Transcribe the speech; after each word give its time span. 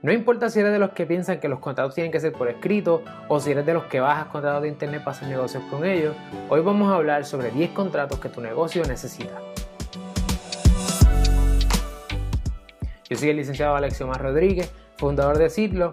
No 0.00 0.12
importa 0.12 0.48
si 0.48 0.60
eres 0.60 0.70
de 0.70 0.78
los 0.78 0.90
que 0.90 1.06
piensan 1.06 1.40
que 1.40 1.48
los 1.48 1.58
contratos 1.58 1.96
tienen 1.96 2.12
que 2.12 2.20
ser 2.20 2.32
por 2.32 2.48
escrito 2.48 3.02
o 3.26 3.40
si 3.40 3.50
eres 3.50 3.66
de 3.66 3.74
los 3.74 3.84
que 3.86 3.98
bajas 3.98 4.28
contratos 4.28 4.62
de 4.62 4.68
internet 4.68 5.02
para 5.02 5.16
hacer 5.16 5.28
negocios 5.28 5.60
con 5.68 5.84
ellos, 5.84 6.14
hoy 6.48 6.60
vamos 6.60 6.88
a 6.92 6.94
hablar 6.94 7.24
sobre 7.24 7.50
10 7.50 7.70
contratos 7.72 8.20
que 8.20 8.28
tu 8.28 8.40
negocio 8.40 8.84
necesita. 8.84 9.40
Yo 13.10 13.16
soy 13.16 13.30
el 13.30 13.38
licenciado 13.38 13.74
Alexio 13.74 14.06
Mar 14.06 14.22
Rodríguez, 14.22 14.72
fundador 14.98 15.36
de 15.36 15.50
Citlo, 15.50 15.92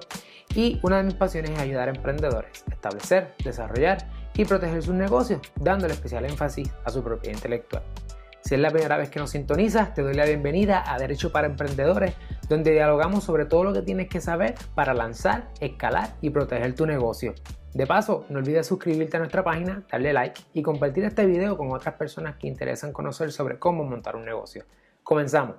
y 0.53 0.79
una 0.83 0.97
de 0.97 1.03
mis 1.03 1.15
pasiones 1.15 1.49
es 1.49 1.59
ayudar 1.59 1.89
a 1.89 1.95
emprendedores 1.95 2.63
a 2.69 2.75
establecer, 2.75 3.33
desarrollar 3.43 4.07
y 4.35 4.45
proteger 4.45 4.83
sus 4.83 4.93
negocios, 4.93 5.41
dándole 5.55 5.95
especial 5.95 6.25
énfasis 6.25 6.71
a 6.83 6.91
su 6.91 7.03
propiedad 7.03 7.35
intelectual. 7.35 7.81
Si 8.45 8.53
es 8.53 8.61
la 8.61 8.69
primera 8.69 8.95
vez 8.95 9.09
que 9.09 9.17
nos 9.17 9.31
sintonizas, 9.31 9.95
te 9.95 10.03
doy 10.03 10.13
la 10.13 10.23
bienvenida 10.23 10.83
a 10.85 10.99
Derecho 10.99 11.31
para 11.31 11.47
Emprendedores, 11.47 12.13
donde 12.47 12.71
dialogamos 12.71 13.23
sobre 13.23 13.45
todo 13.45 13.63
lo 13.63 13.73
que 13.73 13.81
tienes 13.81 14.09
que 14.09 14.21
saber 14.21 14.55
para 14.75 14.93
lanzar, 14.93 15.49
escalar 15.59 16.15
y 16.21 16.29
proteger 16.29 16.75
tu 16.75 16.85
negocio. 16.85 17.33
De 17.73 17.85
paso, 17.85 18.25
no 18.29 18.39
olvides 18.39 18.67
suscribirte 18.67 19.17
a 19.17 19.19
nuestra 19.19 19.43
página, 19.43 19.83
darle 19.91 20.13
like 20.13 20.41
y 20.53 20.61
compartir 20.61 21.03
este 21.03 21.25
video 21.25 21.57
con 21.57 21.71
otras 21.71 21.95
personas 21.95 22.37
que 22.37 22.47
interesan 22.47 22.93
conocer 22.93 23.31
sobre 23.31 23.59
cómo 23.59 23.83
montar 23.83 24.15
un 24.15 24.23
negocio. 24.23 24.63
Comenzamos. 25.03 25.57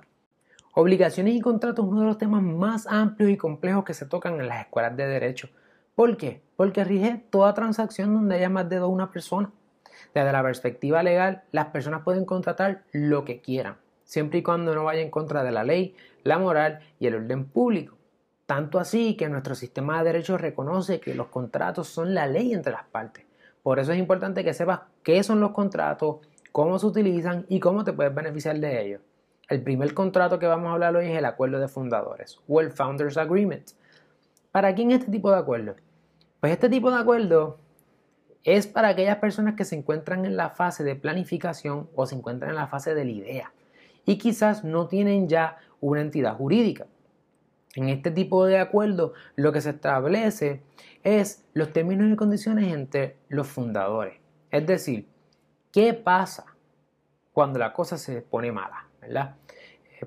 Obligaciones 0.73 1.35
y 1.35 1.41
contratos 1.41 1.85
es 1.85 1.91
uno 1.91 2.01
de 2.01 2.07
los 2.07 2.17
temas 2.17 2.41
más 2.41 2.87
amplios 2.87 3.29
y 3.31 3.37
complejos 3.37 3.83
que 3.83 3.93
se 3.93 4.05
tocan 4.05 4.39
en 4.39 4.47
las 4.47 4.61
escuelas 4.61 4.97
de 4.97 5.07
derecho. 5.07 5.49
¿Por 5.95 6.17
qué? 6.17 6.41
Porque 6.55 6.83
rige 6.83 7.23
toda 7.29 7.53
transacción 7.53 8.13
donde 8.13 8.35
haya 8.35 8.49
más 8.49 8.69
de 8.69 8.77
dos 8.77 8.91
una 8.91 9.11
persona. 9.11 9.51
Desde 10.13 10.31
la 10.31 10.43
perspectiva 10.43 11.03
legal, 11.03 11.43
las 11.51 11.67
personas 11.67 12.03
pueden 12.03 12.25
contratar 12.25 12.83
lo 12.91 13.25
que 13.25 13.41
quieran, 13.41 13.77
siempre 14.03 14.39
y 14.39 14.43
cuando 14.43 14.73
no 14.73 14.83
vaya 14.83 15.01
en 15.01 15.09
contra 15.09 15.43
de 15.43 15.51
la 15.51 15.63
ley, 15.63 15.95
la 16.27 16.37
moral 16.37 16.79
y 16.99 17.07
el 17.07 17.15
orden 17.15 17.45
público. 17.45 17.97
Tanto 18.45 18.79
así 18.79 19.15
que 19.15 19.29
nuestro 19.29 19.55
sistema 19.55 19.99
de 19.99 20.05
derecho 20.11 20.37
reconoce 20.37 20.99
que 20.99 21.15
los 21.15 21.27
contratos 21.27 21.87
son 21.87 22.13
la 22.13 22.27
ley 22.27 22.53
entre 22.53 22.73
las 22.73 22.85
partes. 22.85 23.25
Por 23.63 23.79
eso 23.79 23.91
es 23.91 23.99
importante 23.99 24.43
que 24.43 24.53
sepas 24.53 24.81
qué 25.03 25.21
son 25.23 25.39
los 25.39 25.51
contratos, 25.51 26.17
cómo 26.51 26.79
se 26.79 26.85
utilizan 26.85 27.45
y 27.49 27.59
cómo 27.59 27.83
te 27.83 27.93
puedes 27.93 28.13
beneficiar 28.13 28.57
de 28.59 28.85
ellos. 28.85 29.01
El 29.49 29.63
primer 29.63 29.93
contrato 29.93 30.39
que 30.39 30.47
vamos 30.47 30.69
a 30.69 30.73
hablar 30.73 30.95
hoy 30.95 31.07
es 31.07 31.17
el 31.17 31.25
acuerdo 31.25 31.59
de 31.59 31.67
fundadores 31.67 32.39
o 32.47 32.61
el 32.61 32.71
Founders 32.71 33.17
Agreement. 33.17 33.71
¿Para 34.51 34.73
quién 34.75 34.91
es 34.91 34.99
este 34.99 35.11
tipo 35.11 35.31
de 35.31 35.37
acuerdo? 35.37 35.75
Pues 36.39 36.53
este 36.53 36.69
tipo 36.69 36.91
de 36.91 36.97
acuerdo 36.97 37.57
es 38.43 38.67
para 38.67 38.89
aquellas 38.89 39.17
personas 39.17 39.55
que 39.55 39.65
se 39.65 39.75
encuentran 39.75 40.25
en 40.25 40.37
la 40.37 40.49
fase 40.49 40.83
de 40.83 40.95
planificación 40.95 41.89
o 41.95 42.05
se 42.05 42.15
encuentran 42.15 42.51
en 42.51 42.57
la 42.57 42.67
fase 42.67 42.95
de 42.95 43.03
la 43.03 43.11
idea 43.11 43.53
y 44.07 44.17
quizás 44.17 44.63
no 44.63 44.87
tienen 44.87 45.27
ya 45.27 45.57
una 45.81 46.01
entidad 46.01 46.35
jurídica. 46.35 46.87
En 47.75 47.89
este 47.89 48.11
tipo 48.11 48.45
de 48.45 48.57
acuerdo 48.57 49.13
lo 49.35 49.51
que 49.51 49.61
se 49.61 49.71
establece 49.71 50.63
es 51.03 51.45
los 51.53 51.73
términos 51.73 52.11
y 52.11 52.15
condiciones 52.15 52.73
entre 52.73 53.17
los 53.29 53.47
fundadores. 53.47 54.19
Es 54.49 54.65
decir, 54.65 55.07
¿qué 55.71 55.93
pasa 55.93 56.45
cuando 57.33 57.59
la 57.59 57.73
cosa 57.73 57.97
se 57.97 58.21
pone 58.21 58.51
mala? 58.51 58.87
¿verdad? 59.01 59.35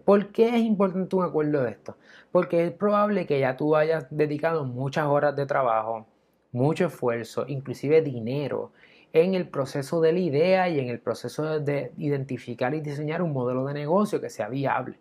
¿Por 0.04 0.28
qué 0.28 0.48
es 0.48 0.62
importante 0.62 1.16
un 1.16 1.24
acuerdo 1.24 1.62
de 1.62 1.70
esto? 1.70 1.96
Porque 2.30 2.66
es 2.66 2.72
probable 2.72 3.26
que 3.26 3.40
ya 3.40 3.56
tú 3.56 3.74
hayas 3.74 4.06
dedicado 4.10 4.64
muchas 4.64 5.06
horas 5.06 5.34
de 5.34 5.46
trabajo, 5.46 6.06
mucho 6.52 6.86
esfuerzo, 6.86 7.44
inclusive 7.48 8.02
dinero, 8.02 8.72
en 9.12 9.34
el 9.34 9.48
proceso 9.48 10.00
de 10.00 10.12
la 10.12 10.20
idea 10.20 10.68
y 10.68 10.78
en 10.78 10.88
el 10.88 11.00
proceso 11.00 11.58
de 11.58 11.92
identificar 11.98 12.74
y 12.74 12.80
diseñar 12.80 13.22
un 13.22 13.32
modelo 13.32 13.64
de 13.64 13.74
negocio 13.74 14.20
que 14.20 14.30
sea 14.30 14.48
viable. 14.48 14.98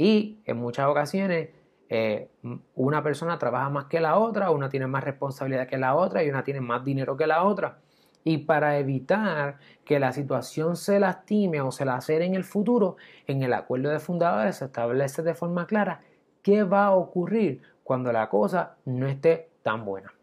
Y 0.00 0.40
en 0.46 0.56
muchas 0.56 0.86
ocasiones 0.86 1.50
eh, 1.90 2.30
una 2.74 3.02
persona 3.02 3.38
trabaja 3.38 3.68
más 3.68 3.84
que 3.84 4.00
la 4.00 4.16
otra, 4.16 4.50
una 4.50 4.70
tiene 4.70 4.86
más 4.86 5.04
responsabilidad 5.04 5.68
que 5.68 5.76
la 5.76 5.94
otra 5.94 6.24
y 6.24 6.30
una 6.30 6.42
tiene 6.42 6.62
más 6.62 6.82
dinero 6.82 7.18
que 7.18 7.26
la 7.26 7.44
otra. 7.44 7.80
Y 8.24 8.38
para 8.38 8.78
evitar 8.78 9.58
que 9.84 10.00
la 10.00 10.14
situación 10.14 10.76
se 10.76 11.00
lastime 11.00 11.60
o 11.60 11.70
se 11.70 11.84
lacere 11.84 12.24
en 12.24 12.34
el 12.34 12.44
futuro, 12.44 12.96
en 13.26 13.42
el 13.42 13.52
acuerdo 13.52 13.90
de 13.90 13.98
fundadores 13.98 14.56
se 14.56 14.64
establece 14.64 15.22
de 15.22 15.34
forma 15.34 15.66
clara 15.66 16.00
qué 16.42 16.62
va 16.62 16.86
a 16.86 16.94
ocurrir 16.94 17.60
cuando 17.84 18.10
la 18.10 18.30
cosa 18.30 18.76
no 18.86 19.06
esté 19.06 19.50
tan 19.62 19.84
buena. 19.84 20.14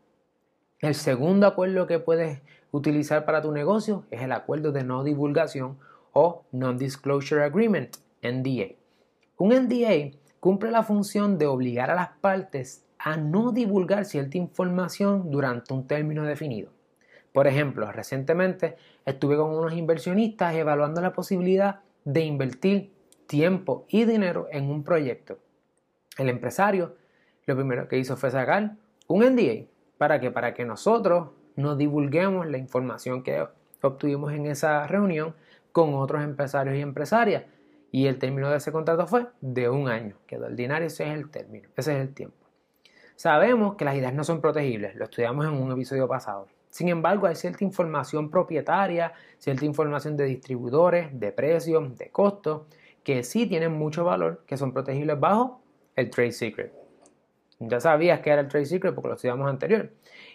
El 0.80 0.96
segundo 0.96 1.46
acuerdo 1.46 1.86
que 1.86 2.00
puedes 2.00 2.42
utilizar 2.72 3.26
para 3.26 3.44
tu 3.44 3.52
negocio 3.52 4.06
es 4.10 4.24
el 4.24 4.32
acuerdo 4.32 4.72
de 4.72 4.84
no 4.84 5.04
divulgación 5.04 5.78
o 6.14 6.46
Non-Disclosure 6.52 7.44
Agreement, 7.44 7.98
NDA. 8.24 8.77
Un 9.38 9.54
NDA 9.54 10.18
cumple 10.40 10.72
la 10.72 10.84
función 10.84 11.38
de 11.38 11.48
obligar 11.48 11.92
a 11.92 11.96
las 11.96 12.10
partes 12.22 12.86
a 13.00 13.18
no 13.18 13.52
divulgar 13.52 14.06
cierta 14.06 14.38
información 14.38 15.30
durante 15.32 15.74
un 15.74 15.88
término 15.88 16.24
definido. 16.24 16.72
Por 17.34 17.48
ejemplo, 17.48 17.92
recientemente 17.92 18.78
estuve 19.06 19.38
con 19.38 19.52
unos 19.52 19.74
inversionistas 19.74 20.56
evaluando 20.56 21.02
la 21.02 21.14
posibilidad 21.14 21.82
de 22.04 22.22
invertir 22.22 22.92
tiempo 23.28 23.86
y 23.90 24.06
dinero 24.06 24.48
en 24.52 24.70
un 24.70 24.84
proyecto. 24.84 25.38
El 26.18 26.30
empresario 26.30 26.96
lo 27.46 27.56
primero 27.56 27.88
que 27.88 27.98
hizo 27.98 28.18
fue 28.18 28.32
sacar 28.32 28.76
un 29.08 29.24
NDA 29.24 29.68
¿Para 29.98 30.20
qué? 30.20 30.32
Para 30.32 30.54
que 30.54 30.66
nosotros 30.66 31.30
no 31.56 31.76
divulguemos 31.76 32.46
la 32.48 32.58
información 32.58 33.24
que 33.24 33.48
obtuvimos 33.82 34.32
en 34.34 34.46
esa 34.46 34.86
reunión 34.86 35.36
con 35.72 35.96
otros 35.96 36.24
empresarios 36.24 36.76
y 36.76 36.82
empresarias. 36.82 37.44
Y 37.92 38.08
el 38.08 38.20
término 38.20 38.50
de 38.50 38.58
ese 38.58 38.72
contrato 38.72 39.08
fue 39.08 39.28
de 39.42 39.70
un 39.70 39.88
año. 39.88 40.16
Quedó 40.28 40.48
el 40.48 40.56
dinario, 40.56 40.88
ese 40.88 41.06
es 41.06 41.14
el 41.14 41.30
término, 41.30 41.70
ese 41.76 41.94
es 41.94 42.02
el 42.02 42.14
tiempo. 42.14 42.38
Sabemos 43.16 43.76
que 43.76 43.86
las 43.86 43.96
ideas 43.96 44.14
no 44.14 44.24
son 44.24 44.42
protegibles, 44.42 44.96
lo 44.96 45.06
estudiamos 45.06 45.46
en 45.46 45.54
un 45.54 45.72
episodio 45.72 46.08
pasado. 46.08 46.48
Sin 46.70 46.90
embargo, 46.90 47.26
hay 47.26 47.36
cierta 47.36 47.64
información 47.64 48.30
propietaria, 48.30 49.14
cierta 49.40 49.66
información 49.66 50.16
de 50.16 50.26
distribuidores, 50.26 51.20
de 51.20 51.32
precios, 51.32 51.98
de 51.98 52.10
costos, 52.12 52.64
que 53.04 53.24
sí 53.24 53.48
tienen 53.48 53.72
mucho 53.72 54.04
valor, 54.04 54.44
que 54.46 54.58
son 54.58 54.74
protegibles 54.74 55.20
bajo 55.20 55.62
el 55.96 56.10
trade 56.10 56.34
secret. 56.34 56.74
Ya 57.60 57.80
sabías 57.80 58.20
que 58.20 58.30
era 58.30 58.42
el 58.42 58.48
trade 58.48 58.66
secret 58.66 58.94
porque 58.94 59.08
lo 59.08 59.16
estudiamos 59.16 59.50
anterior. 59.50 59.90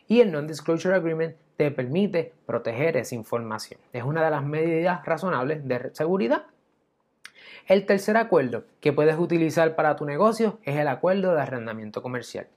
Y 0.08 0.20
el 0.20 0.32
non-disclosure 0.32 0.96
agreement 0.96 1.36
te 1.56 1.70
permite 1.70 2.32
proteger 2.46 2.96
esa 2.96 3.14
información. 3.14 3.78
Es 3.92 4.02
una 4.02 4.24
de 4.24 4.30
las 4.30 4.42
medidas 4.42 5.04
razonables 5.04 5.66
de 5.68 5.90
seguridad. 5.92 6.46
El 7.66 7.86
tercer 7.86 8.16
acuerdo 8.16 8.64
que 8.80 8.92
puedes 8.92 9.16
utilizar 9.18 9.76
para 9.76 9.94
tu 9.94 10.04
negocio 10.04 10.58
es 10.64 10.76
el 10.76 10.88
acuerdo 10.88 11.34
de 11.34 11.42
arrendamiento 11.42 12.02
comercial. 12.02 12.48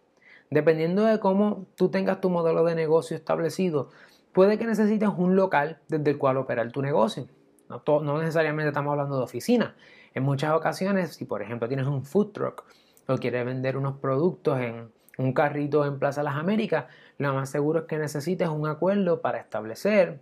Dependiendo 0.50 1.06
de 1.06 1.20
cómo 1.20 1.66
tú 1.76 1.90
tengas 1.90 2.22
tu 2.22 2.30
modelo 2.30 2.64
de 2.66 2.74
negocio 2.74 3.16
establecido, 3.16 3.90
puede 4.34 4.58
que 4.58 4.66
necesites 4.66 5.10
un 5.16 5.36
local 5.36 5.80
desde 5.90 6.12
el 6.12 6.18
cual 6.18 6.38
operar 6.38 6.72
tu 6.72 6.82
negocio. 6.82 7.28
No, 7.70 7.82
no 8.02 8.20
necesariamente 8.20 8.70
estamos 8.70 8.92
hablando 8.92 9.18
de 9.18 9.24
oficina. 9.24 9.76
En 10.16 10.24
muchas 10.24 10.54
ocasiones, 10.54 11.16
si 11.16 11.26
por 11.26 11.42
ejemplo 11.42 11.68
tienes 11.68 11.88
un 11.88 12.04
food 12.04 12.32
truck 12.32 12.64
o 13.08 13.18
quieres 13.18 13.46
vender 13.46 13.78
unos 13.78 13.98
productos 13.98 14.60
en 14.60 14.92
un 15.18 15.34
carrito 15.34 15.86
en 15.86 16.00
Plaza 16.00 16.24
Las 16.24 16.36
Américas, 16.36 16.86
lo 17.20 17.34
más 17.34 17.50
seguro 17.50 17.82
es 17.82 17.86
que 17.86 17.98
necesites 17.98 18.50
un 18.50 18.68
acuerdo 18.68 19.22
para 19.22 19.40
establecer 19.40 20.20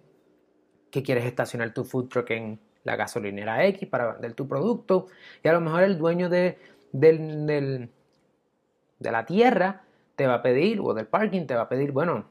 que 0.91 1.03
quieres 1.03 1.25
estacionar 1.25 1.73
tu 1.73 1.85
food 1.85 2.07
truck 2.09 2.29
en 2.31 2.59
la 2.83 2.95
gasolinera 2.95 3.65
X 3.65 3.87
para 3.87 4.13
vender 4.13 4.33
tu 4.33 4.47
producto 4.47 5.07
y 5.43 5.47
a 5.47 5.53
lo 5.53 5.61
mejor 5.61 5.83
el 5.83 5.97
dueño 5.97 6.29
de, 6.29 6.57
de 6.91 7.89
la 8.99 9.25
tierra 9.25 9.83
te 10.15 10.27
va 10.27 10.35
a 10.35 10.41
pedir 10.41 10.79
o 10.81 10.93
del 10.93 11.07
parking 11.07 11.45
te 11.45 11.55
va 11.55 11.63
a 11.63 11.69
pedir, 11.69 11.91
bueno, 11.91 12.25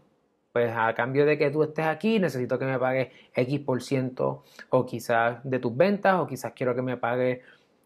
pues 0.53 0.73
a 0.77 0.93
cambio 0.95 1.25
de 1.25 1.39
que 1.39 1.51
tú 1.51 1.63
estés 1.63 1.87
aquí 1.87 2.19
necesito 2.19 2.59
que 2.59 2.67
me 2.67 2.79
pagues 2.79 3.09
X 3.35 3.61
por 3.61 3.83
ciento 3.83 4.45
o 4.71 4.85
quizás 4.85 5.39
de 5.45 5.59
tus 5.59 5.77
ventas 5.77 6.17
o 6.17 6.27
quizás 6.27 6.53
quiero 6.53 6.75
que 6.75 6.83
me 6.83 6.97
pague 6.97 7.43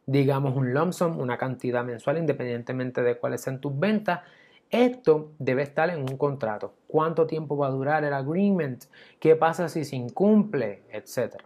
digamos 0.07 0.57
un 0.57 0.73
lump 0.73 0.93
sum, 0.93 1.19
una 1.19 1.37
cantidad 1.37 1.85
mensual 1.85 2.19
independientemente 2.19 3.03
de 3.03 3.19
cuáles 3.19 3.43
sean 3.43 3.61
tus 3.61 3.79
ventas. 3.79 4.21
Esto 4.71 5.33
debe 5.39 5.63
estar 5.63 5.91
en 5.91 6.01
un 6.01 6.17
contrato. 6.17 6.75
¿Cuánto 6.87 7.27
tiempo 7.27 7.57
va 7.57 7.69
a 7.69 7.71
durar 7.71 8.05
el 8.05 8.13
agreement? 8.13 8.85
¿Qué 9.21 9.37
pasa 9.37 9.69
si 9.69 9.85
se 9.85 9.97
incumple? 9.97 10.83
Etcétera. 10.91 11.45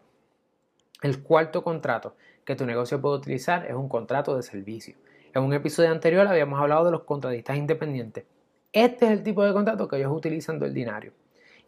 El 1.02 1.23
cuarto 1.23 1.62
contrato 1.62 2.17
que 2.44 2.56
tu 2.56 2.67
negocio 2.67 3.00
puede 3.00 3.17
utilizar 3.17 3.67
es 3.67 3.75
un 3.75 3.88
contrato 3.88 4.37
de 4.37 4.43
servicio. 4.43 4.97
En 5.35 5.43
un 5.43 5.52
episodio 5.52 5.91
anterior 5.91 6.26
habíamos 6.26 6.61
hablado 6.61 6.85
de 6.85 6.91
los 6.91 7.05
contratistas 7.05 7.56
independientes. 7.56 8.25
Este 8.73 9.06
es 9.06 9.12
el 9.12 9.23
tipo 9.23 9.44
de 9.44 9.52
contrato 9.52 9.88
que 9.88 9.97
ellos 9.97 10.12
utilizan 10.12 10.58
del 10.58 10.75
dinario. 10.75 11.12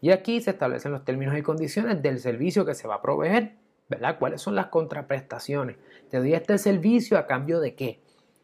Y 0.00 0.10
aquí 0.10 0.40
se 0.40 0.50
establecen 0.50 0.92
los 0.92 1.04
términos 1.04 1.36
y 1.36 1.42
condiciones 1.42 2.02
del 2.02 2.18
servicio 2.18 2.66
que 2.66 2.74
se 2.74 2.88
va 2.88 2.96
a 2.96 3.02
proveer 3.02 3.62
¿verdad? 3.92 4.18
¿Cuáles 4.18 4.40
son 4.40 4.54
las 4.54 4.66
contraprestaciones? 4.66 5.76
Te 6.08 6.18
doy 6.18 6.32
este 6.32 6.56
servicio 6.56 7.18
a 7.18 7.26
cambio 7.26 7.60
de 7.60 7.74
qué. 7.74 8.00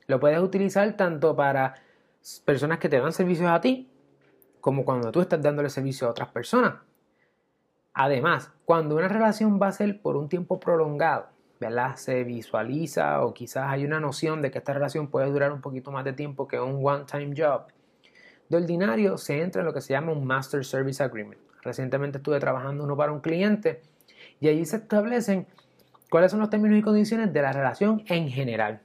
Lo 0.07 0.21
puedes 0.21 0.39
utilizar 0.41 0.95
tanto 0.95 1.35
para 1.35 1.75
personas 2.45 2.79
que 2.79 2.91
te 2.91 3.01
dan 3.01 3.15
servicios 3.15 3.49
a 3.49 3.61
ti, 3.61 3.89
como 4.61 4.85
cuando 4.85 5.11
tú 5.11 5.23
estás 5.23 5.41
dándole 5.41 5.71
servicio 5.71 6.07
a 6.07 6.11
otras 6.11 6.29
personas. 6.29 6.75
Además, 8.01 8.53
cuando 8.65 8.95
una 8.95 9.09
relación 9.09 9.59
va 9.61 9.67
a 9.67 9.73
ser 9.73 10.01
por 10.01 10.17
un 10.17 10.29
tiempo 10.29 10.61
prolongado, 10.61 11.27
¿verdad? 11.59 11.97
se 11.97 12.23
visualiza 12.23 13.25
o 13.25 13.35
quizás 13.35 13.65
hay 13.67 13.85
una 13.85 13.99
noción 13.99 14.41
de 14.41 14.53
que 14.53 14.59
esta 14.59 14.73
relación 14.73 15.09
puede 15.09 15.29
durar 15.29 15.51
un 15.51 15.61
poquito 15.61 15.91
más 15.91 16.05
de 16.05 16.13
tiempo 16.13 16.47
que 16.47 16.61
un 16.61 16.79
one-time 16.81 17.35
job, 17.37 17.63
de 18.49 18.57
ordinario 18.57 19.19
se 19.19 19.43
entra 19.43 19.63
en 19.63 19.67
lo 19.67 19.75
que 19.75 19.81
se 19.81 19.95
llama 19.95 20.13
un 20.13 20.25
Master 20.25 20.65
Service 20.65 21.03
Agreement. 21.03 21.41
Recientemente 21.63 22.19
estuve 22.19 22.39
trabajando 22.39 22.85
uno 22.85 22.97
para 22.97 23.11
un 23.11 23.19
cliente 23.19 23.83
y 24.39 24.47
allí 24.47 24.65
se 24.65 24.77
establecen 24.77 25.49
cuáles 26.09 26.31
son 26.31 26.39
los 26.39 26.51
términos 26.51 26.79
y 26.79 26.83
condiciones 26.83 27.33
de 27.33 27.43
la 27.43 27.53
relación 27.53 28.05
en 28.07 28.29
general. 28.29 28.81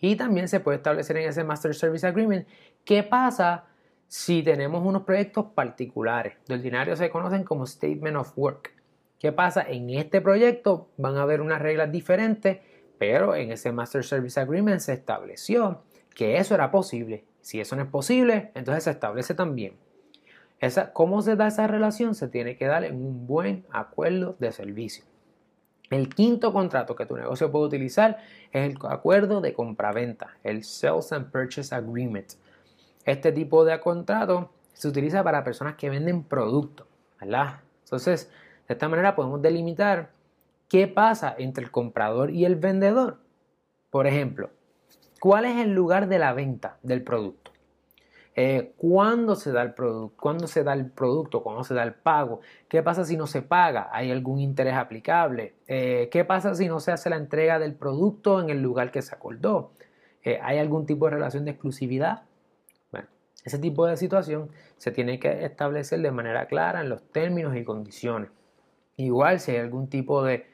Y 0.00 0.16
también 0.16 0.48
se 0.48 0.58
puede 0.58 0.78
establecer 0.78 1.16
en 1.18 1.28
ese 1.28 1.44
Master 1.44 1.76
Service 1.76 2.04
Agreement 2.04 2.44
qué 2.84 3.04
pasa 3.04 3.66
si 4.08 4.42
tenemos 4.42 4.84
unos 4.84 5.02
proyectos 5.02 5.46
particulares. 5.54 6.34
De 6.46 6.54
ordinario 6.54 6.96
se 6.96 7.10
conocen 7.10 7.44
como 7.44 7.66
Statement 7.66 8.16
of 8.16 8.32
Work. 8.36 8.72
¿Qué 9.18 9.32
pasa? 9.32 9.62
En 9.62 9.90
este 9.90 10.20
proyecto 10.20 10.88
van 10.96 11.16
a 11.16 11.22
haber 11.22 11.40
unas 11.40 11.60
reglas 11.60 11.90
diferentes, 11.90 12.58
pero 12.98 13.34
en 13.34 13.50
ese 13.50 13.72
Master 13.72 14.04
Service 14.04 14.38
Agreement 14.38 14.80
se 14.80 14.92
estableció 14.92 15.82
que 16.14 16.38
eso 16.38 16.54
era 16.54 16.70
posible. 16.70 17.24
Si 17.40 17.60
eso 17.60 17.76
no 17.76 17.82
es 17.82 17.88
posible, 17.88 18.50
entonces 18.54 18.84
se 18.84 18.90
establece 18.90 19.34
también. 19.34 19.74
Esa, 20.60 20.92
¿Cómo 20.92 21.22
se 21.22 21.36
da 21.36 21.48
esa 21.48 21.66
relación? 21.66 22.14
Se 22.14 22.28
tiene 22.28 22.56
que 22.56 22.66
dar 22.66 22.84
en 22.84 22.96
un 22.96 23.26
buen 23.26 23.66
acuerdo 23.70 24.36
de 24.38 24.52
servicio. 24.52 25.04
El 25.90 26.08
quinto 26.08 26.52
contrato 26.52 26.96
que 26.96 27.06
tu 27.06 27.16
negocio 27.16 27.52
puede 27.52 27.66
utilizar 27.66 28.18
es 28.52 28.70
el 28.70 28.78
acuerdo 28.88 29.40
de 29.40 29.52
compraventa, 29.52 30.36
el 30.42 30.64
Sales 30.64 31.12
and 31.12 31.30
Purchase 31.30 31.74
Agreement. 31.74 32.32
Este 33.06 33.30
tipo 33.30 33.64
de 33.64 33.78
contrato 33.78 34.50
se 34.72 34.88
utiliza 34.88 35.22
para 35.22 35.44
personas 35.44 35.76
que 35.76 35.88
venden 35.88 36.24
productos, 36.24 36.88
¿verdad? 37.20 37.60
Entonces, 37.84 38.32
de 38.66 38.74
esta 38.74 38.88
manera 38.88 39.14
podemos 39.14 39.40
delimitar 39.40 40.10
qué 40.68 40.88
pasa 40.88 41.32
entre 41.38 41.64
el 41.64 41.70
comprador 41.70 42.32
y 42.32 42.44
el 42.44 42.56
vendedor. 42.56 43.20
Por 43.90 44.08
ejemplo, 44.08 44.50
¿cuál 45.20 45.44
es 45.44 45.56
el 45.58 45.72
lugar 45.72 46.08
de 46.08 46.18
la 46.18 46.32
venta 46.32 46.78
del 46.82 47.04
producto? 47.04 47.52
Eh, 48.34 48.74
¿Cuándo 48.76 49.36
se 49.36 49.52
da 49.52 49.62
el 49.62 49.72
producto? 49.72 50.16
¿Cuándo 50.20 50.48
se 50.48 50.64
da 50.64 50.72
el 50.74 50.90
producto? 50.90 51.44
¿Cuándo 51.44 51.62
se 51.62 51.74
da 51.74 51.84
el 51.84 51.94
pago? 51.94 52.40
¿Qué 52.68 52.82
pasa 52.82 53.04
si 53.04 53.16
no 53.16 53.28
se 53.28 53.40
paga? 53.40 53.88
¿Hay 53.92 54.10
algún 54.10 54.40
interés 54.40 54.74
aplicable? 54.74 55.54
Eh, 55.68 56.08
¿Qué 56.10 56.24
pasa 56.24 56.56
si 56.56 56.66
no 56.66 56.80
se 56.80 56.90
hace 56.90 57.08
la 57.08 57.16
entrega 57.16 57.60
del 57.60 57.76
producto 57.76 58.40
en 58.40 58.50
el 58.50 58.60
lugar 58.60 58.90
que 58.90 59.00
se 59.00 59.14
acordó? 59.14 59.70
Eh, 60.24 60.40
¿Hay 60.42 60.58
algún 60.58 60.86
tipo 60.86 61.06
de 61.06 61.12
relación 61.12 61.44
de 61.44 61.52
exclusividad? 61.52 62.24
Ese 63.46 63.60
tipo 63.60 63.86
de 63.86 63.96
situación 63.96 64.50
se 64.76 64.90
tiene 64.90 65.20
que 65.20 65.44
establecer 65.44 66.00
de 66.00 66.10
manera 66.10 66.46
clara 66.46 66.80
en 66.80 66.88
los 66.88 67.00
términos 67.12 67.56
y 67.56 67.62
condiciones. 67.62 68.28
Igual 68.96 69.38
si 69.38 69.52
hay 69.52 69.58
algún 69.58 69.88
tipo 69.88 70.24
de 70.24 70.46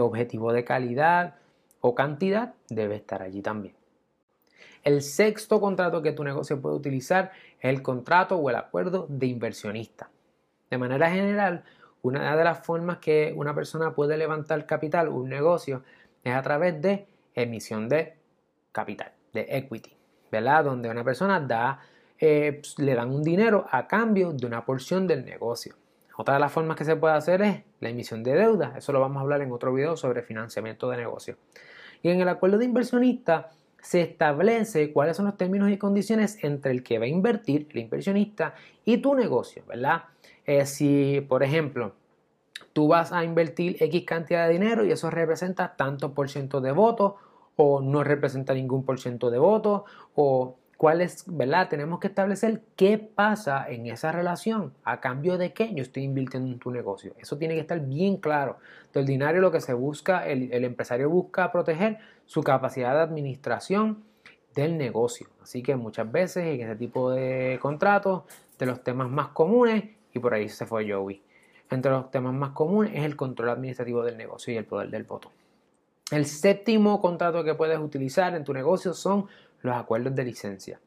objetivo 0.00 0.52
de 0.52 0.62
calidad 0.62 1.36
o 1.80 1.94
cantidad, 1.94 2.52
debe 2.68 2.96
estar 2.96 3.22
allí 3.22 3.40
también. 3.40 3.74
El 4.84 5.00
sexto 5.00 5.60
contrato 5.60 6.02
que 6.02 6.12
tu 6.12 6.24
negocio 6.24 6.60
puede 6.60 6.76
utilizar 6.76 7.32
es 7.58 7.70
el 7.70 7.80
contrato 7.80 8.36
o 8.36 8.50
el 8.50 8.56
acuerdo 8.56 9.06
de 9.08 9.26
inversionista. 9.28 10.10
De 10.70 10.76
manera 10.76 11.10
general, 11.10 11.64
una 12.02 12.36
de 12.36 12.44
las 12.44 12.66
formas 12.66 12.98
que 12.98 13.32
una 13.34 13.54
persona 13.54 13.94
puede 13.94 14.18
levantar 14.18 14.66
capital, 14.66 15.08
un 15.08 15.30
negocio, 15.30 15.84
es 16.22 16.34
a 16.34 16.42
través 16.42 16.82
de 16.82 17.08
emisión 17.34 17.88
de 17.88 18.18
capital, 18.72 19.12
de 19.32 19.46
equity, 19.48 19.96
¿verdad? 20.30 20.64
Donde 20.64 20.90
una 20.90 21.02
persona 21.02 21.40
da, 21.40 21.80
eh, 22.18 22.60
pues, 22.60 22.78
le 22.78 22.94
dan 22.94 23.10
un 23.10 23.22
dinero 23.22 23.66
a 23.70 23.86
cambio 23.86 24.32
de 24.32 24.46
una 24.46 24.64
porción 24.64 25.06
del 25.06 25.24
negocio. 25.24 25.74
Otra 26.16 26.34
de 26.34 26.40
las 26.40 26.52
formas 26.52 26.76
que 26.76 26.84
se 26.84 26.96
puede 26.96 27.14
hacer 27.14 27.42
es 27.42 27.62
la 27.80 27.90
emisión 27.90 28.22
de 28.22 28.34
deuda. 28.34 28.74
Eso 28.76 28.92
lo 28.92 29.00
vamos 29.00 29.18
a 29.18 29.20
hablar 29.20 29.42
en 29.42 29.52
otro 29.52 29.72
video 29.72 29.96
sobre 29.96 30.22
financiamiento 30.22 30.88
de 30.88 30.96
negocio. 30.96 31.36
Y 32.02 32.08
en 32.08 32.20
el 32.20 32.28
acuerdo 32.28 32.58
de 32.58 32.64
inversionista, 32.64 33.50
se 33.80 34.00
establece 34.00 34.92
cuáles 34.92 35.16
son 35.16 35.26
los 35.26 35.36
términos 35.36 35.70
y 35.70 35.76
condiciones 35.76 36.42
entre 36.42 36.72
el 36.72 36.82
que 36.82 36.98
va 36.98 37.04
a 37.04 37.08
invertir, 37.08 37.68
el 37.70 37.78
inversionista, 37.78 38.54
y 38.84 38.98
tu 38.98 39.14
negocio, 39.14 39.62
¿verdad? 39.68 40.04
Eh, 40.44 40.66
si, 40.66 41.24
por 41.28 41.42
ejemplo, 41.42 41.94
tú 42.72 42.88
vas 42.88 43.12
a 43.12 43.22
invertir 43.24 43.76
X 43.78 44.04
cantidad 44.04 44.46
de 44.46 44.54
dinero 44.54 44.84
y 44.84 44.90
eso 44.90 45.10
representa 45.10 45.76
tanto 45.76 46.14
por 46.14 46.28
ciento 46.30 46.60
de 46.60 46.72
votos 46.72 47.14
o 47.56 47.80
no 47.80 48.04
representa 48.04 48.54
ningún 48.54 48.84
por 48.84 49.00
ciento 49.00 49.30
de 49.30 49.38
votos 49.38 49.82
o 50.14 50.56
cuál 50.76 51.00
es, 51.00 51.24
¿verdad? 51.26 51.68
Tenemos 51.68 52.00
que 52.00 52.08
establecer 52.08 52.62
qué 52.76 52.98
pasa 52.98 53.68
en 53.68 53.86
esa 53.86 54.12
relación, 54.12 54.72
a 54.84 55.00
cambio 55.00 55.38
de 55.38 55.52
qué 55.52 55.72
yo 55.74 55.82
estoy 55.82 56.02
invirtiendo 56.02 56.50
en 56.52 56.58
tu 56.58 56.70
negocio. 56.70 57.14
Eso 57.18 57.38
tiene 57.38 57.54
que 57.54 57.60
estar 57.60 57.80
bien 57.80 58.18
claro. 58.18 58.58
De 58.92 59.00
ordinario 59.00 59.40
lo 59.40 59.50
que 59.50 59.60
se 59.60 59.74
busca, 59.74 60.26
el, 60.26 60.52
empresario 60.64 61.08
busca 61.08 61.50
proteger 61.50 61.98
su 62.26 62.42
capacidad 62.42 62.94
de 62.94 63.00
administración 63.00 64.04
del 64.54 64.76
negocio. 64.76 65.28
Así 65.42 65.62
que 65.62 65.76
muchas 65.76 66.10
veces 66.10 66.44
en 66.44 66.60
ese 66.60 66.76
tipo 66.76 67.10
de 67.10 67.58
contratos, 67.60 68.24
de 68.58 68.66
los 68.66 68.82
temas 68.82 69.10
más 69.10 69.28
comunes, 69.28 69.84
y 70.12 70.18
por 70.18 70.34
ahí 70.34 70.48
se 70.48 70.66
fue 70.66 70.90
Joey, 70.90 71.22
entre 71.70 71.90
los 71.90 72.10
temas 72.10 72.32
más 72.32 72.50
comunes 72.50 72.92
es 72.94 73.04
el 73.04 73.16
control 73.16 73.50
administrativo 73.50 74.02
del 74.02 74.16
negocio 74.16 74.52
y 74.52 74.56
el 74.56 74.64
poder 74.64 74.88
del 74.88 75.04
voto. 75.04 75.30
El 76.10 76.24
séptimo 76.24 77.00
contrato 77.00 77.42
que 77.42 77.54
puedes 77.54 77.80
utilizar 77.80 78.34
en 78.36 78.44
tu 78.44 78.52
negocio 78.52 78.94
son 78.94 79.26
los 79.66 79.76
acuerdos 79.76 80.14
de 80.14 80.24
licencia. 80.24 80.80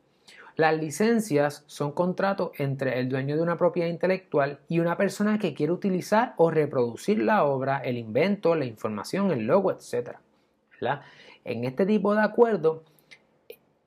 Las 0.55 0.77
licencias 0.77 1.63
son 1.67 1.93
contratos 1.93 2.51
entre 2.57 2.99
el 2.99 3.07
dueño 3.07 3.37
de 3.37 3.41
una 3.41 3.57
propiedad 3.57 3.87
intelectual 3.87 4.59
y 4.67 4.79
una 4.79 4.97
persona 4.97 5.39
que 5.39 5.53
quiere 5.53 5.71
utilizar 5.71 6.33
o 6.35 6.51
reproducir 6.51 7.23
la 7.23 7.45
obra, 7.45 7.77
el 7.77 7.97
invento, 7.97 8.55
la 8.55 8.65
información, 8.65 9.31
el 9.31 9.47
logo, 9.47 9.71
etc. 9.71 10.17
En 11.45 11.63
este 11.63 11.85
tipo 11.85 12.13
de 12.13 12.23
acuerdo 12.23 12.83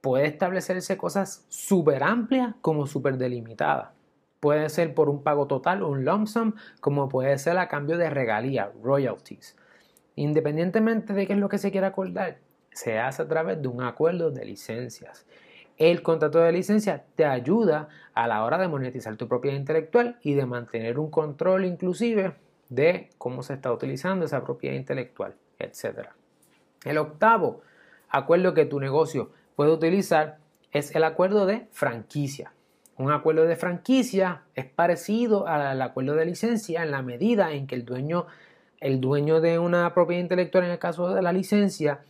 puede 0.00 0.26
establecerse 0.26 0.96
cosas 0.96 1.44
súper 1.48 2.02
amplias 2.02 2.54
como 2.60 2.86
súper 2.86 3.18
delimitadas. 3.18 3.90
Puede 4.40 4.68
ser 4.70 4.94
por 4.94 5.08
un 5.08 5.22
pago 5.22 5.46
total, 5.46 5.82
un 5.82 6.04
lump 6.04 6.26
sum, 6.26 6.54
como 6.80 7.08
puede 7.08 7.38
ser 7.38 7.58
a 7.58 7.68
cambio 7.68 7.98
de 7.98 8.10
regalía, 8.10 8.72
royalties. 8.82 9.56
Independientemente 10.16 11.12
de 11.12 11.26
qué 11.26 11.34
es 11.34 11.38
lo 11.38 11.48
que 11.48 11.58
se 11.58 11.70
quiera 11.70 11.88
acordar, 11.88 12.38
se 12.72 12.98
hace 12.98 13.22
a 13.22 13.28
través 13.28 13.60
de 13.60 13.68
un 13.68 13.82
acuerdo 13.82 14.30
de 14.30 14.44
licencias. 14.44 15.26
El 15.78 16.02
contrato 16.02 16.38
de 16.38 16.52
licencia 16.52 17.04
te 17.16 17.24
ayuda 17.24 17.88
a 18.14 18.26
la 18.26 18.44
hora 18.44 18.58
de 18.58 18.68
monetizar 18.68 19.16
tu 19.16 19.26
propiedad 19.26 19.56
intelectual 19.56 20.18
y 20.22 20.34
de 20.34 20.46
mantener 20.46 20.98
un 20.98 21.10
control 21.10 21.64
inclusive 21.64 22.34
de 22.68 23.10
cómo 23.18 23.42
se 23.42 23.54
está 23.54 23.72
utilizando 23.72 24.24
esa 24.24 24.44
propiedad 24.44 24.76
intelectual, 24.76 25.34
etc. 25.58 26.08
El 26.84 26.98
octavo 26.98 27.62
acuerdo 28.08 28.54
que 28.54 28.66
tu 28.66 28.80
negocio 28.80 29.30
puede 29.56 29.72
utilizar 29.72 30.38
es 30.72 30.94
el 30.94 31.04
acuerdo 31.04 31.46
de 31.46 31.66
franquicia. 31.70 32.52
Un 32.96 33.10
acuerdo 33.10 33.44
de 33.44 33.56
franquicia 33.56 34.42
es 34.54 34.66
parecido 34.66 35.46
al 35.46 35.80
acuerdo 35.80 36.14
de 36.14 36.26
licencia 36.26 36.82
en 36.82 36.90
la 36.90 37.02
medida 37.02 37.52
en 37.52 37.66
que 37.66 37.74
el 37.74 37.84
dueño, 37.84 38.26
el 38.80 39.00
dueño 39.00 39.40
de 39.40 39.58
una 39.58 39.92
propiedad 39.94 40.22
intelectual, 40.22 40.64
en 40.64 40.70
el 40.70 40.78
caso 40.78 41.14
de 41.14 41.22
la 41.22 41.32
licencia, 41.32 42.00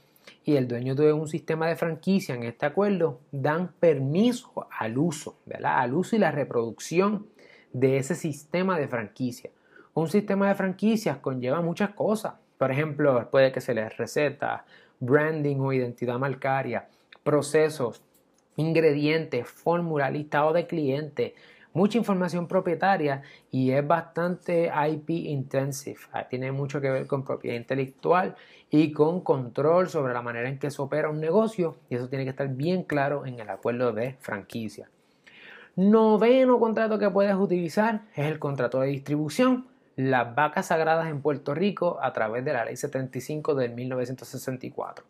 y 0.45 0.57
el 0.57 0.69
dueño 0.69 0.95
de 0.95 1.13
un 1.13 1.29
sistema 1.29 1.69
de 1.69 1.77
franquicia 1.77 2.35
en 2.35 2.43
este 2.43 2.67
acuerdo 2.67 3.21
dan 3.31 3.73
permiso 3.79 4.67
al 4.77 4.99
uso, 4.99 5.37
¿verdad? 5.47 5.79
Al 5.79 5.95
uso 5.95 6.17
y 6.17 6.19
la 6.19 6.31
reproducción 6.31 7.27
de 7.73 7.97
ese 7.97 8.15
sistema 8.15 8.79
de 8.79 8.89
franquicia. 8.89 9.51
Un 9.95 10.09
sistema 10.09 10.49
de 10.49 10.55
franquicias 10.55 11.19
conlleva 11.19 11.61
muchas 11.61 11.91
cosas. 11.91 12.35
Por 12.59 12.71
ejemplo, 12.71 13.29
puede 13.31 13.53
que 13.53 13.61
se 13.61 13.75
les 13.75 13.97
receta, 13.97 14.65
branding 15.01 15.57
o 15.57 15.73
identidad 15.73 16.19
marcaria, 16.19 16.89
procesos, 17.23 18.03
ingredientes, 18.57 19.49
fórmula, 19.49 20.11
listado 20.11 20.53
de 20.53 20.67
clientes, 20.67 21.33
mucha 21.73 21.99
información 21.99 22.47
propietaria 22.47 23.23
y 23.51 23.71
es 23.71 23.87
bastante 23.87 24.71
IP 24.91 25.11
intensive. 25.11 25.99
Ah, 26.13 26.29
tiene 26.29 26.53
mucho 26.53 26.81
que 26.81 26.91
ver 26.91 27.07
con 27.07 27.25
propiedad 27.25 27.57
intelectual 27.57 28.37
y 28.71 28.93
con 28.93 29.21
control 29.21 29.89
sobre 29.89 30.13
la 30.13 30.23
manera 30.23 30.49
en 30.49 30.59
que 30.59 30.71
se 30.71 30.81
opera 30.81 31.11
un 31.11 31.21
negocio 31.21 31.77
y 31.91 31.97
eso 31.97 32.09
tiene 32.09 32.25
que 32.25 32.31
estar 32.31 32.49
bien 32.49 32.85
claro 32.85 33.27
en 33.27 33.39
el 33.41 33.49
acuerdo 33.51 33.93
de 33.93 34.17
franquicia. 34.21 34.89
Noveno 35.77 36.59
contrato 36.59 36.99
que 36.99 37.11
puedes 37.11 37.35
utilizar 37.35 38.03
es 38.15 38.27
el 38.27 38.39
contrato 38.39 38.81
de 38.81 38.89
distribución. 38.89 39.67
Las 39.97 40.35
vacas 40.35 40.67
sagradas 40.67 41.09
en 41.09 41.23
Puerto 41.23 41.55
Rico 41.55 41.99
a 42.03 42.13
través 42.13 42.45
de 42.45 42.53
la 42.53 42.65
ley 42.65 42.77
75 42.77 43.55
del 43.55 43.75
1964. 43.75 45.05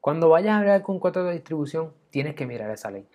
Cuando 0.00 0.28
vayas 0.28 0.52
a 0.52 0.58
hablar 0.58 0.82
con 0.82 0.96
un 0.96 1.00
contrato 1.00 1.28
de 1.28 1.34
distribución, 1.34 1.92
tienes 2.10 2.34
que 2.34 2.46
mirar 2.46 2.70
esa 2.70 2.90
ley. 2.90 3.06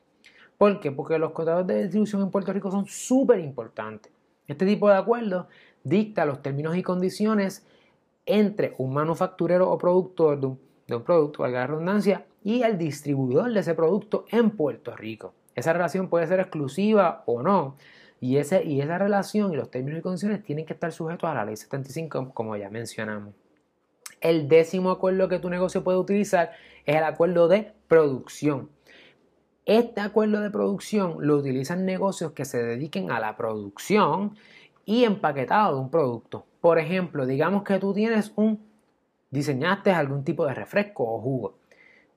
¿Por 0.57 0.79
qué? 0.79 0.91
Porque 0.91 1.17
los 1.17 1.31
contratos 1.31 1.67
de 1.67 1.83
distribución 1.83 2.21
en 2.21 2.31
Puerto 2.31 2.53
Rico 2.53 2.71
son 2.71 2.85
súper 2.85 3.39
importantes. 3.39 4.11
Este 4.47 4.65
tipo 4.65 4.89
de 4.89 4.95
acuerdo 4.95 5.47
dicta 5.83 6.25
los 6.25 6.41
términos 6.41 6.75
y 6.77 6.83
condiciones 6.83 7.65
entre 8.25 8.73
un 8.77 8.93
manufacturero 8.93 9.69
o 9.69 9.77
productor 9.77 10.39
de 10.39 10.47
un, 10.95 11.03
producto, 11.03 11.43
valga 11.43 11.61
la 11.61 11.67
redundancia, 11.67 12.25
y 12.43 12.61
el 12.61 12.77
distribuidor 12.77 13.51
de 13.51 13.59
ese 13.59 13.73
producto 13.73 14.25
en 14.29 14.51
Puerto 14.51 14.95
Rico. 14.95 15.33
Esa 15.55 15.73
relación 15.73 16.09
puede 16.09 16.27
ser 16.27 16.39
exclusiva 16.39 17.23
o 17.25 17.41
no. 17.41 17.77
Y, 18.19 18.37
ese, 18.37 18.63
y 18.63 18.81
esa 18.81 18.97
relación 18.97 19.53
y 19.53 19.55
los 19.55 19.69
términos 19.69 19.99
y 19.99 20.01
condiciones 20.01 20.43
tienen 20.43 20.65
que 20.65 20.73
estar 20.73 20.91
sujetos 20.91 21.29
a 21.29 21.33
la 21.33 21.45
ley 21.45 21.57
75, 21.57 22.31
como 22.33 22.55
ya 22.55 22.69
mencionamos. 22.69 23.33
El 24.21 24.47
décimo 24.47 24.91
acuerdo 24.91 25.27
que 25.27 25.39
tu 25.39 25.49
negocio 25.49 25.83
puede 25.83 25.97
utilizar 25.97 26.51
es 26.85 26.95
el 26.95 27.03
acuerdo 27.03 27.49
de 27.49 27.73
producción. 27.87 28.69
Este 29.65 30.01
acuerdo 30.01 30.41
de 30.41 30.49
producción 30.49 31.15
lo 31.19 31.37
utilizan 31.37 31.85
negocios 31.85 32.33
que 32.33 32.43
se 32.43 32.61
dediquen 32.61 33.11
a 33.11 33.21
la 33.21 33.37
producción 33.37 34.35
y 34.85 35.05
empaquetado 35.05 35.75
de 35.75 35.81
un 35.81 35.89
producto. 35.89 36.45
Por 36.59 36.79
ejemplo, 36.79 37.25
digamos 37.25 37.63
que 37.63 37.79
tú 37.79 37.93
tienes 37.93 38.33
un, 38.35 38.61
diseñaste 39.29 39.91
algún 39.91 40.25
tipo 40.25 40.45
de 40.45 40.53
refresco 40.53 41.05
o 41.05 41.21
jugo, 41.21 41.57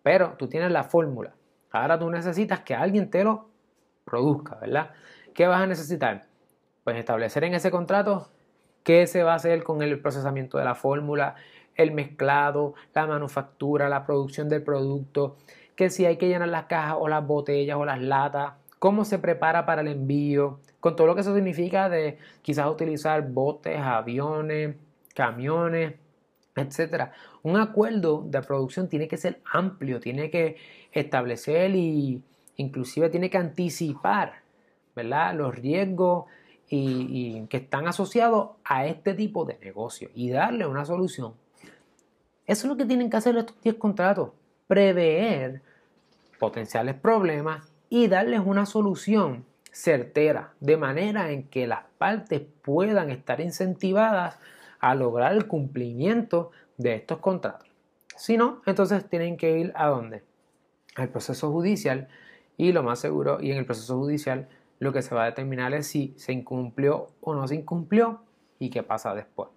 pero 0.02 0.34
tú 0.36 0.48
tienes 0.48 0.72
la 0.72 0.82
fórmula. 0.82 1.34
Ahora 1.70 1.98
tú 1.98 2.10
necesitas 2.10 2.60
que 2.60 2.74
alguien 2.74 3.10
te 3.10 3.22
lo 3.22 3.48
produzca, 4.04 4.56
¿verdad? 4.56 4.90
¿Qué 5.32 5.46
vas 5.46 5.60
a 5.60 5.66
necesitar? 5.66 6.26
Pues 6.82 6.96
establecer 6.96 7.44
en 7.44 7.54
ese 7.54 7.70
contrato 7.70 8.28
qué 8.82 9.06
se 9.06 9.22
va 9.22 9.34
a 9.34 9.36
hacer 9.36 9.62
con 9.62 9.82
el 9.82 10.00
procesamiento 10.00 10.58
de 10.58 10.64
la 10.64 10.74
fórmula, 10.74 11.36
el 11.76 11.92
mezclado, 11.92 12.74
la 12.94 13.06
manufactura, 13.06 13.88
la 13.88 14.04
producción 14.04 14.48
del 14.48 14.62
producto, 14.62 15.36
que 15.76 15.90
si 15.90 16.06
hay 16.06 16.16
que 16.16 16.28
llenar 16.28 16.48
las 16.48 16.64
cajas 16.64 16.96
o 16.98 17.08
las 17.08 17.26
botellas 17.26 17.76
o 17.76 17.84
las 17.84 18.00
latas, 18.00 18.54
cómo 18.78 19.04
se 19.04 19.18
prepara 19.18 19.66
para 19.66 19.82
el 19.82 19.88
envío, 19.88 20.60
con 20.80 20.96
todo 20.96 21.06
lo 21.06 21.14
que 21.14 21.20
eso 21.20 21.34
significa 21.34 21.88
de 21.88 22.18
quizás 22.42 22.66
utilizar 22.68 23.28
botes, 23.28 23.78
aviones, 23.78 24.76
camiones, 25.14 25.94
etcétera. 26.54 27.12
Un 27.42 27.56
acuerdo 27.56 28.24
de 28.26 28.40
producción 28.42 28.88
tiene 28.88 29.08
que 29.08 29.16
ser 29.16 29.40
amplio, 29.52 30.00
tiene 30.00 30.30
que 30.30 30.56
establecer 30.92 31.74
y 31.74 32.22
inclusive 32.56 33.10
tiene 33.10 33.30
que 33.30 33.38
anticipar, 33.38 34.42
¿verdad? 34.94 35.34
Los 35.34 35.54
riesgos 35.54 36.24
y, 36.68 37.46
que 37.48 37.58
están 37.58 37.86
asociados 37.86 38.50
a 38.64 38.86
este 38.86 39.14
tipo 39.14 39.44
de 39.44 39.58
negocio 39.58 40.10
y 40.14 40.30
darle 40.30 40.66
una 40.66 40.84
solución. 40.84 41.34
Eso 42.46 42.66
es 42.66 42.70
lo 42.70 42.76
que 42.76 42.84
tienen 42.84 43.10
que 43.10 43.16
hacer 43.16 43.36
estos 43.36 43.60
10 43.62 43.76
contratos, 43.76 44.30
prever 44.66 45.62
potenciales 46.38 46.94
problemas 46.94 47.72
y 47.88 48.08
darles 48.08 48.40
una 48.44 48.66
solución 48.66 49.44
certera, 49.70 50.54
de 50.60 50.76
manera 50.76 51.30
en 51.30 51.48
que 51.48 51.66
las 51.66 51.84
partes 51.98 52.42
puedan 52.62 53.10
estar 53.10 53.40
incentivadas 53.40 54.38
a 54.80 54.94
lograr 54.94 55.32
el 55.32 55.46
cumplimiento 55.46 56.50
de 56.78 56.94
estos 56.94 57.18
contratos. 57.18 57.68
Si 58.16 58.36
no, 58.36 58.62
entonces 58.64 59.08
tienen 59.08 59.36
que 59.36 59.58
ir 59.58 59.72
a 59.74 59.88
dónde? 59.88 60.22
Al 60.94 61.10
proceso 61.10 61.52
judicial 61.52 62.08
y 62.56 62.72
lo 62.72 62.82
más 62.82 63.00
seguro, 63.00 63.38
y 63.40 63.50
en 63.52 63.58
el 63.58 63.66
proceso 63.66 63.98
judicial 63.98 64.48
lo 64.78 64.92
que 64.92 65.02
se 65.02 65.14
va 65.14 65.24
a 65.24 65.26
determinar 65.26 65.74
es 65.74 65.86
si 65.86 66.14
se 66.16 66.32
incumplió 66.32 67.08
o 67.20 67.34
no 67.34 67.46
se 67.46 67.54
incumplió 67.54 68.22
y 68.58 68.70
qué 68.70 68.82
pasa 68.82 69.14
después. 69.14 69.50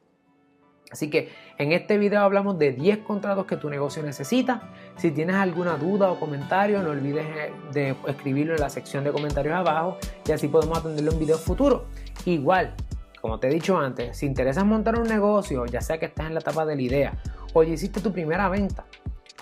Así 0.92 1.10
que 1.10 1.30
en 1.58 1.72
este 1.72 1.98
video 1.98 2.22
hablamos 2.22 2.58
de 2.58 2.72
10 2.72 3.00
contratos 3.00 3.46
que 3.46 3.58
tu 3.58 3.70
negocio 3.70 4.02
necesita. 4.02 4.72
Si 4.98 5.12
tienes 5.12 5.36
alguna 5.36 5.78
duda 5.78 6.12
o 6.12 6.20
comentario, 6.20 6.82
no 6.82 6.92
olvides 6.92 7.26
eh, 7.26 7.52
de 7.72 7.96
escribirlo 8.08 8.56
en 8.56 8.62
la 8.62 8.70
sección 8.70 9.04
de 9.04 9.12
comentarios 9.12 9.56
abajo 9.56 9.98
y 10.28 10.32
así 10.32 10.48
podemos 10.48 10.78
atenderlo 10.80 11.12
en 11.12 11.20
videos 11.20 11.42
futuros. 11.42 11.84
Igual, 12.26 12.74
como 13.22 13.40
te 13.40 13.48
he 13.48 13.54
dicho 13.54 13.78
antes, 13.78 14.18
si 14.18 14.26
interesas 14.26 14.66
montar 14.66 14.98
un 15.00 15.08
negocio, 15.08 15.66
ya 15.66 15.82
sea 15.82 16.00
que 16.00 16.06
estás 16.06 16.28
en 16.28 16.34
la 16.34 16.40
etapa 16.40 16.66
de 16.66 16.76
la 16.76 16.82
idea 16.82 17.14
o 17.54 17.64
ya 17.64 17.74
hiciste 17.74 18.02
tu 18.02 18.12
primera 18.12 18.50
venta, 18.50 18.86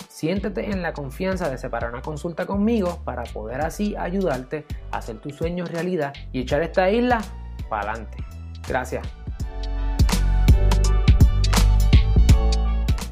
siéntete 0.09 0.71
en 0.71 0.81
la 0.81 0.93
confianza 0.93 1.49
de 1.49 1.57
separar 1.57 1.91
una 1.91 2.01
consulta 2.01 2.45
conmigo 2.45 2.99
para 3.05 3.23
poder 3.23 3.61
así 3.61 3.95
ayudarte 3.95 4.65
a 4.91 4.97
hacer 4.97 5.19
tus 5.19 5.35
sueños 5.35 5.71
realidad 5.71 6.13
y 6.31 6.41
echar 6.41 6.61
esta 6.61 6.89
isla 6.89 7.21
para 7.69 7.91
adelante. 7.91 8.17
Gracias. 8.67 9.07